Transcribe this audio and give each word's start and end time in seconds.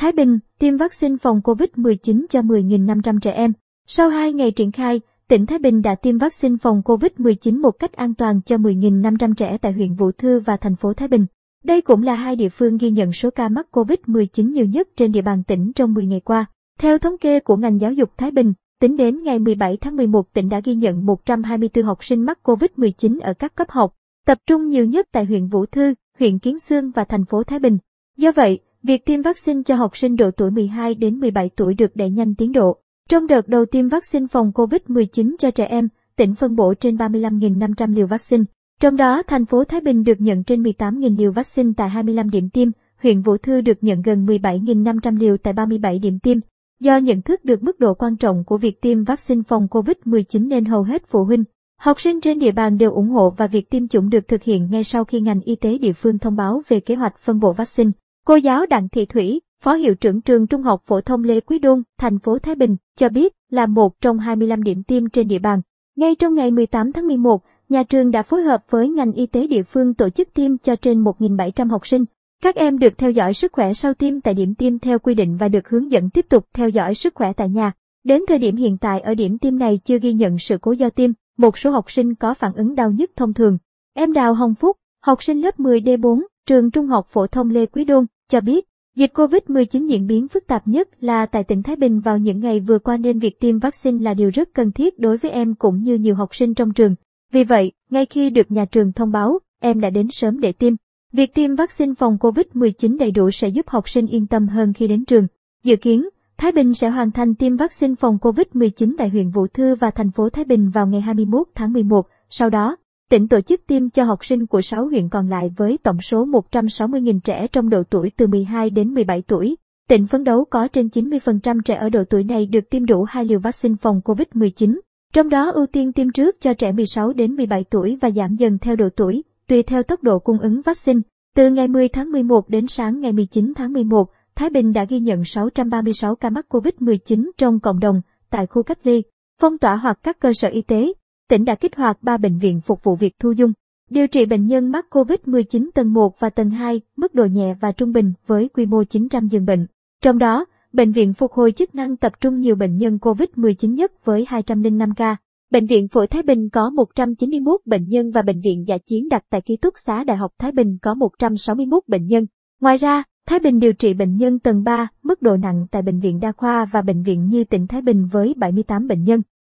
Thái 0.00 0.12
Bình, 0.12 0.38
tiêm 0.58 0.76
vaccine 0.76 1.16
phòng 1.16 1.40
COVID-19 1.44 2.26
cho 2.28 2.40
10.500 2.40 3.18
trẻ 3.20 3.32
em. 3.32 3.52
Sau 3.86 4.08
2 4.08 4.32
ngày 4.32 4.50
triển 4.50 4.72
khai, 4.72 5.00
tỉnh 5.28 5.46
Thái 5.46 5.58
Bình 5.58 5.82
đã 5.82 5.94
tiêm 5.94 6.18
vaccine 6.18 6.56
phòng 6.56 6.82
COVID-19 6.84 7.60
một 7.60 7.70
cách 7.70 7.92
an 7.92 8.14
toàn 8.14 8.40
cho 8.42 8.56
10.500 8.56 9.34
trẻ 9.34 9.58
tại 9.58 9.72
huyện 9.72 9.94
Vũ 9.94 10.12
Thư 10.12 10.40
và 10.40 10.56
thành 10.56 10.76
phố 10.76 10.94
Thái 10.94 11.08
Bình. 11.08 11.26
Đây 11.64 11.80
cũng 11.80 12.02
là 12.02 12.14
hai 12.14 12.36
địa 12.36 12.48
phương 12.48 12.76
ghi 12.76 12.90
nhận 12.90 13.12
số 13.12 13.30
ca 13.30 13.48
mắc 13.48 13.66
COVID-19 13.72 14.52
nhiều 14.52 14.66
nhất 14.66 14.88
trên 14.96 15.12
địa 15.12 15.22
bàn 15.22 15.44
tỉnh 15.44 15.72
trong 15.72 15.94
10 15.94 16.06
ngày 16.06 16.20
qua. 16.20 16.46
Theo 16.78 16.98
thống 16.98 17.18
kê 17.18 17.40
của 17.40 17.56
ngành 17.56 17.80
giáo 17.80 17.92
dục 17.92 18.10
Thái 18.16 18.30
Bình, 18.30 18.52
tính 18.80 18.96
đến 18.96 19.22
ngày 19.22 19.38
17 19.38 19.76
tháng 19.76 19.96
11 19.96 20.32
tỉnh 20.32 20.48
đã 20.48 20.60
ghi 20.64 20.74
nhận 20.74 21.06
124 21.06 21.84
học 21.84 22.04
sinh 22.04 22.24
mắc 22.24 22.38
COVID-19 22.42 23.20
ở 23.20 23.34
các 23.34 23.54
cấp 23.54 23.70
học, 23.70 23.94
tập 24.26 24.38
trung 24.46 24.68
nhiều 24.68 24.84
nhất 24.84 25.08
tại 25.12 25.24
huyện 25.24 25.46
Vũ 25.46 25.66
Thư, 25.66 25.94
huyện 26.18 26.38
Kiến 26.38 26.58
Sương 26.58 26.90
và 26.90 27.04
thành 27.04 27.24
phố 27.24 27.42
Thái 27.42 27.58
Bình. 27.58 27.78
Do 28.16 28.32
vậy, 28.32 28.60
việc 28.88 29.04
tiêm 29.04 29.22
vaccine 29.22 29.62
cho 29.62 29.74
học 29.74 29.96
sinh 29.96 30.16
độ 30.16 30.30
tuổi 30.30 30.50
12 30.50 30.94
đến 30.94 31.20
17 31.20 31.50
tuổi 31.56 31.74
được 31.74 31.96
đẩy 31.96 32.10
nhanh 32.10 32.34
tiến 32.34 32.52
độ. 32.52 32.76
Trong 33.08 33.26
đợt 33.26 33.48
đầu 33.48 33.64
tiêm 33.66 33.88
vaccine 33.88 34.26
phòng 34.30 34.52
COVID-19 34.54 35.34
cho 35.38 35.50
trẻ 35.50 35.64
em, 35.64 35.88
tỉnh 36.16 36.34
phân 36.34 36.56
bổ 36.56 36.74
trên 36.74 36.96
35.500 36.96 37.94
liều 37.94 38.06
vaccine. 38.06 38.44
Trong 38.80 38.96
đó, 38.96 39.22
thành 39.22 39.46
phố 39.46 39.64
Thái 39.64 39.80
Bình 39.80 40.02
được 40.02 40.20
nhận 40.20 40.44
trên 40.44 40.62
18.000 40.62 41.18
liều 41.18 41.32
vaccine 41.32 41.72
tại 41.76 41.88
25 41.88 42.30
điểm 42.30 42.48
tiêm, 42.48 42.68
huyện 43.02 43.20
Vũ 43.20 43.36
Thư 43.36 43.60
được 43.60 43.78
nhận 43.80 44.02
gần 44.02 44.26
17.500 44.26 45.18
liều 45.18 45.36
tại 45.36 45.52
37 45.52 45.98
điểm 45.98 46.18
tiêm. 46.18 46.38
Do 46.80 46.96
nhận 46.96 47.22
thức 47.22 47.44
được 47.44 47.62
mức 47.62 47.80
độ 47.80 47.94
quan 47.94 48.16
trọng 48.16 48.44
của 48.44 48.58
việc 48.58 48.80
tiêm 48.80 49.04
vaccine 49.04 49.42
phòng 49.48 49.66
COVID-19 49.70 50.48
nên 50.48 50.64
hầu 50.64 50.82
hết 50.82 51.02
phụ 51.08 51.24
huynh, 51.24 51.44
học 51.80 52.00
sinh 52.00 52.20
trên 52.20 52.38
địa 52.38 52.52
bàn 52.52 52.78
đều 52.78 52.92
ủng 52.92 53.08
hộ 53.08 53.30
và 53.36 53.46
việc 53.46 53.70
tiêm 53.70 53.88
chủng 53.88 54.10
được 54.10 54.28
thực 54.28 54.42
hiện 54.42 54.68
ngay 54.70 54.84
sau 54.84 55.04
khi 55.04 55.20
ngành 55.20 55.40
y 55.40 55.56
tế 55.56 55.78
địa 55.78 55.92
phương 55.92 56.18
thông 56.18 56.36
báo 56.36 56.62
về 56.68 56.80
kế 56.80 56.94
hoạch 56.94 57.18
phân 57.18 57.40
bổ 57.40 57.52
vaccine. 57.52 57.90
Cô 58.28 58.36
giáo 58.36 58.66
Đặng 58.66 58.88
Thị 58.88 59.06
Thủy, 59.06 59.40
Phó 59.62 59.72
Hiệu 59.74 59.94
trưởng 59.94 60.20
trường 60.20 60.46
Trung 60.46 60.62
học 60.62 60.82
phổ 60.86 61.00
thông 61.00 61.24
Lê 61.24 61.40
Quý 61.40 61.58
Đôn, 61.58 61.82
thành 61.98 62.18
phố 62.18 62.38
Thái 62.38 62.54
Bình, 62.54 62.76
cho 62.96 63.08
biết 63.08 63.34
là 63.50 63.66
một 63.66 64.00
trong 64.00 64.18
25 64.18 64.62
điểm 64.62 64.82
tiêm 64.82 65.08
trên 65.08 65.28
địa 65.28 65.38
bàn. 65.38 65.60
Ngay 65.96 66.14
trong 66.14 66.34
ngày 66.34 66.50
18 66.50 66.92
tháng 66.92 67.06
11, 67.06 67.42
nhà 67.68 67.82
trường 67.82 68.10
đã 68.10 68.22
phối 68.22 68.42
hợp 68.42 68.64
với 68.70 68.88
ngành 68.88 69.12
y 69.12 69.26
tế 69.26 69.46
địa 69.46 69.62
phương 69.62 69.94
tổ 69.94 70.10
chức 70.10 70.28
tiêm 70.34 70.58
cho 70.58 70.76
trên 70.76 71.04
1.700 71.04 71.70
học 71.70 71.86
sinh. 71.86 72.04
Các 72.42 72.54
em 72.54 72.78
được 72.78 72.98
theo 72.98 73.10
dõi 73.10 73.34
sức 73.34 73.52
khỏe 73.52 73.72
sau 73.72 73.94
tiêm 73.94 74.20
tại 74.20 74.34
điểm 74.34 74.54
tiêm 74.54 74.78
theo 74.78 74.98
quy 74.98 75.14
định 75.14 75.36
và 75.36 75.48
được 75.48 75.68
hướng 75.68 75.90
dẫn 75.92 76.10
tiếp 76.10 76.26
tục 76.28 76.46
theo 76.54 76.68
dõi 76.68 76.94
sức 76.94 77.14
khỏe 77.14 77.32
tại 77.32 77.48
nhà. 77.48 77.72
Đến 78.04 78.22
thời 78.28 78.38
điểm 78.38 78.56
hiện 78.56 78.78
tại 78.78 79.00
ở 79.00 79.14
điểm 79.14 79.38
tiêm 79.38 79.58
này 79.58 79.80
chưa 79.84 79.98
ghi 79.98 80.12
nhận 80.12 80.38
sự 80.38 80.58
cố 80.60 80.72
do 80.72 80.90
tiêm, 80.90 81.10
một 81.38 81.58
số 81.58 81.70
học 81.70 81.90
sinh 81.90 82.14
có 82.14 82.34
phản 82.34 82.52
ứng 82.54 82.74
đau 82.74 82.90
nhức 82.90 83.10
thông 83.16 83.34
thường. 83.34 83.58
Em 83.94 84.12
Đào 84.12 84.34
Hồng 84.34 84.54
Phúc, 84.54 84.76
học 85.02 85.22
sinh 85.22 85.40
lớp 85.40 85.58
10D4, 85.58 86.22
trường 86.46 86.70
Trung 86.70 86.86
học 86.86 87.06
phổ 87.08 87.26
thông 87.26 87.50
Lê 87.50 87.66
Quý 87.66 87.84
Đôn, 87.84 88.06
cho 88.28 88.40
biết, 88.40 88.66
dịch 88.96 89.12
COVID-19 89.14 89.86
diễn 89.86 90.06
biến 90.06 90.28
phức 90.28 90.46
tạp 90.46 90.68
nhất 90.68 90.88
là 91.00 91.26
tại 91.26 91.44
tỉnh 91.44 91.62
Thái 91.62 91.76
Bình 91.76 92.00
vào 92.00 92.18
những 92.18 92.40
ngày 92.40 92.60
vừa 92.60 92.78
qua 92.78 92.96
nên 92.96 93.18
việc 93.18 93.40
tiêm 93.40 93.58
vaccine 93.58 94.04
là 94.04 94.14
điều 94.14 94.30
rất 94.30 94.48
cần 94.54 94.72
thiết 94.72 94.98
đối 94.98 95.16
với 95.16 95.30
em 95.30 95.54
cũng 95.54 95.82
như 95.82 95.94
nhiều 95.94 96.14
học 96.14 96.34
sinh 96.34 96.54
trong 96.54 96.72
trường. 96.72 96.94
Vì 97.32 97.44
vậy, 97.44 97.72
ngay 97.90 98.06
khi 98.06 98.30
được 98.30 98.50
nhà 98.50 98.64
trường 98.64 98.92
thông 98.92 99.12
báo, 99.12 99.38
em 99.60 99.80
đã 99.80 99.90
đến 99.90 100.08
sớm 100.10 100.40
để 100.40 100.52
tiêm. 100.52 100.74
Việc 101.12 101.34
tiêm 101.34 101.54
vaccine 101.54 101.94
phòng 101.94 102.16
COVID-19 102.20 102.98
đầy 102.98 103.10
đủ 103.10 103.30
sẽ 103.30 103.48
giúp 103.48 103.68
học 103.68 103.88
sinh 103.88 104.06
yên 104.06 104.26
tâm 104.26 104.48
hơn 104.48 104.72
khi 104.72 104.88
đến 104.88 105.04
trường. 105.04 105.26
Dự 105.64 105.76
kiến, 105.76 106.08
Thái 106.38 106.52
Bình 106.52 106.74
sẽ 106.74 106.88
hoàn 106.88 107.10
thành 107.10 107.34
tiêm 107.34 107.56
vaccine 107.56 107.94
phòng 107.94 108.18
COVID-19 108.20 108.94
tại 108.98 109.08
huyện 109.08 109.30
Vũ 109.30 109.46
Thư 109.46 109.74
và 109.74 109.90
thành 109.90 110.10
phố 110.10 110.30
Thái 110.30 110.44
Bình 110.44 110.70
vào 110.70 110.86
ngày 110.86 111.00
21 111.00 111.46
tháng 111.54 111.72
11. 111.72 112.06
Sau 112.30 112.50
đó, 112.50 112.76
tỉnh 113.10 113.28
tổ 113.28 113.40
chức 113.40 113.60
tiêm 113.66 113.88
cho 113.88 114.04
học 114.04 114.24
sinh 114.24 114.46
của 114.46 114.62
6 114.62 114.86
huyện 114.86 115.08
còn 115.08 115.28
lại 115.28 115.50
với 115.56 115.78
tổng 115.82 116.00
số 116.00 116.26
160.000 116.26 117.20
trẻ 117.20 117.46
trong 117.52 117.70
độ 117.70 117.82
tuổi 117.90 118.10
từ 118.16 118.26
12 118.26 118.70
đến 118.70 118.94
17 118.94 119.22
tuổi. 119.22 119.56
Tỉnh 119.88 120.06
phấn 120.06 120.24
đấu 120.24 120.44
có 120.44 120.68
trên 120.68 120.86
90% 120.86 121.60
trẻ 121.64 121.74
ở 121.74 121.88
độ 121.88 122.04
tuổi 122.10 122.24
này 122.24 122.46
được 122.46 122.70
tiêm 122.70 122.86
đủ 122.86 123.04
hai 123.08 123.24
liều 123.24 123.38
vaccine 123.38 123.74
phòng 123.80 124.00
COVID-19. 124.04 124.78
Trong 125.12 125.28
đó 125.28 125.50
ưu 125.50 125.66
tiên 125.66 125.92
tiêm 125.92 126.10
trước 126.10 126.40
cho 126.40 126.54
trẻ 126.54 126.72
16 126.72 127.12
đến 127.12 127.36
17 127.36 127.64
tuổi 127.64 127.98
và 128.00 128.10
giảm 128.10 128.36
dần 128.36 128.58
theo 128.58 128.76
độ 128.76 128.88
tuổi, 128.96 129.24
tùy 129.48 129.62
theo 129.62 129.82
tốc 129.82 130.02
độ 130.02 130.18
cung 130.18 130.38
ứng 130.38 130.62
vaccine. 130.62 131.00
Từ 131.36 131.50
ngày 131.50 131.68
10 131.68 131.88
tháng 131.88 132.12
11 132.12 132.48
đến 132.48 132.66
sáng 132.66 133.00
ngày 133.00 133.12
19 133.12 133.52
tháng 133.56 133.72
11, 133.72 134.10
Thái 134.34 134.50
Bình 134.50 134.72
đã 134.72 134.84
ghi 134.84 135.00
nhận 135.00 135.24
636 135.24 136.14
ca 136.14 136.30
mắc 136.30 136.46
COVID-19 136.48 137.30
trong 137.38 137.60
cộng 137.60 137.80
đồng 137.80 138.00
tại 138.30 138.46
khu 138.46 138.62
cách 138.62 138.78
ly, 138.86 139.02
phong 139.40 139.58
tỏa 139.58 139.76
hoặc 139.76 139.98
các 140.02 140.20
cơ 140.20 140.32
sở 140.32 140.48
y 140.48 140.62
tế. 140.62 140.92
Tỉnh 141.28 141.44
đã 141.44 141.54
kích 141.54 141.76
hoạt 141.76 142.02
3 142.02 142.16
bệnh 142.16 142.38
viện 142.38 142.60
phục 142.60 142.84
vụ 142.84 142.96
việc 142.96 143.14
thu 143.18 143.32
dung, 143.32 143.52
điều 143.90 144.06
trị 144.06 144.26
bệnh 144.26 144.46
nhân 144.46 144.70
mắc 144.70 144.86
COVID-19 144.90 145.70
tầng 145.74 145.92
1 145.92 146.20
và 146.20 146.30
tầng 146.30 146.50
2, 146.50 146.80
mức 146.96 147.14
độ 147.14 147.24
nhẹ 147.24 147.54
và 147.60 147.72
trung 147.72 147.92
bình 147.92 148.12
với 148.26 148.48
quy 148.48 148.66
mô 148.66 148.84
900 148.84 149.28
giường 149.28 149.44
bệnh. 149.44 149.66
Trong 150.02 150.18
đó, 150.18 150.44
Bệnh 150.72 150.92
viện 150.92 151.14
phục 151.14 151.32
hồi 151.32 151.52
chức 151.52 151.74
năng 151.74 151.96
tập 151.96 152.12
trung 152.20 152.40
nhiều 152.40 152.56
bệnh 152.56 152.76
nhân 152.76 152.96
COVID-19 152.96 153.74
nhất 153.74 154.04
với 154.04 154.24
205 154.28 154.94
ca. 154.94 155.16
Bệnh 155.50 155.66
viện 155.66 155.88
Phổi 155.88 156.06
Thái 156.06 156.22
Bình 156.22 156.48
có 156.50 156.70
191 156.70 157.60
bệnh 157.66 157.88
nhân 157.88 158.10
và 158.10 158.22
bệnh 158.22 158.40
viện 158.40 158.64
giả 158.66 158.78
Chiến 158.78 159.08
đặt 159.08 159.24
tại 159.30 159.40
ký 159.40 159.56
túc 159.56 159.74
xá 159.86 160.04
Đại 160.04 160.16
học 160.16 160.32
Thái 160.38 160.52
Bình 160.52 160.78
có 160.82 160.94
161 160.94 161.82
bệnh 161.88 162.06
nhân. 162.06 162.26
Ngoài 162.60 162.76
ra, 162.76 163.02
Thái 163.26 163.38
Bình 163.38 163.58
điều 163.58 163.72
trị 163.72 163.94
bệnh 163.94 164.16
nhân 164.16 164.38
tầng 164.38 164.64
3, 164.64 164.88
mức 165.02 165.22
độ 165.22 165.36
nặng 165.36 165.66
tại 165.70 165.82
Bệnh 165.82 166.00
viện 166.00 166.20
Đa 166.20 166.32
khoa 166.32 166.64
và 166.64 166.82
Bệnh 166.82 167.02
viện 167.02 167.26
Như 167.26 167.44
tỉnh 167.44 167.66
Thái 167.66 167.82
Bình 167.82 168.06
với 168.12 168.34
78 168.36 168.86
bệnh 168.86 169.02
nhân. 169.02 169.22